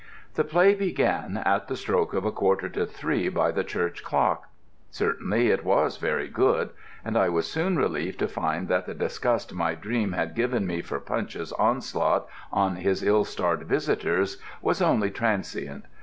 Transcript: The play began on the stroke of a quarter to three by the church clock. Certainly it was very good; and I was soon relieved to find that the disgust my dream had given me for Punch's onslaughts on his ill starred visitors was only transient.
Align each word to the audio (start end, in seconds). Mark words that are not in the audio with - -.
The 0.33 0.43
play 0.43 0.73
began 0.73 1.37
on 1.37 1.61
the 1.67 1.75
stroke 1.75 2.15
of 2.15 2.25
a 2.25 2.31
quarter 2.31 2.67
to 2.69 2.87
three 2.87 3.29
by 3.29 3.51
the 3.51 3.63
church 3.63 4.03
clock. 4.03 4.49
Certainly 4.89 5.49
it 5.51 5.63
was 5.63 5.97
very 5.97 6.27
good; 6.27 6.71
and 7.05 7.15
I 7.15 7.29
was 7.29 7.47
soon 7.47 7.77
relieved 7.77 8.17
to 8.17 8.27
find 8.27 8.67
that 8.67 8.87
the 8.87 8.95
disgust 8.95 9.53
my 9.53 9.75
dream 9.75 10.13
had 10.13 10.33
given 10.33 10.65
me 10.65 10.81
for 10.81 10.99
Punch's 10.99 11.53
onslaughts 11.53 12.27
on 12.51 12.77
his 12.77 13.03
ill 13.03 13.25
starred 13.25 13.65
visitors 13.65 14.41
was 14.59 14.81
only 14.81 15.11
transient. 15.11 15.85